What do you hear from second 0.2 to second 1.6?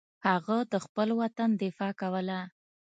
هغه د خپل وطن